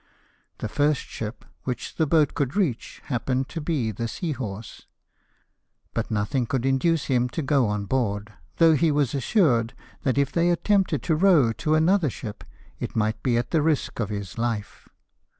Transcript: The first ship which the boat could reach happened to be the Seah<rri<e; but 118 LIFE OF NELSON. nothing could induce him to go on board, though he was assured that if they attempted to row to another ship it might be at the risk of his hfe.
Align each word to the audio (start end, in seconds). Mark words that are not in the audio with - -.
The 0.57 0.67
first 0.67 1.01
ship 1.01 1.45
which 1.63 1.97
the 1.97 2.07
boat 2.07 2.33
could 2.33 2.55
reach 2.55 3.03
happened 3.05 3.49
to 3.49 3.61
be 3.61 3.91
the 3.91 4.05
Seah<rri<e; 4.05 4.85
but 5.93 6.09
118 6.09 6.09
LIFE 6.09 6.09
OF 6.09 6.11
NELSON. 6.11 6.13
nothing 6.15 6.45
could 6.47 6.65
induce 6.65 7.05
him 7.05 7.29
to 7.29 7.41
go 7.43 7.67
on 7.67 7.85
board, 7.85 8.33
though 8.57 8.73
he 8.73 8.89
was 8.89 9.13
assured 9.13 9.75
that 10.01 10.17
if 10.17 10.31
they 10.31 10.49
attempted 10.49 11.03
to 11.03 11.15
row 11.15 11.53
to 11.53 11.75
another 11.75 12.09
ship 12.09 12.43
it 12.79 12.95
might 12.95 13.21
be 13.21 13.37
at 13.37 13.51
the 13.51 13.61
risk 13.61 13.99
of 13.99 14.09
his 14.09 14.33
hfe. 14.33 14.87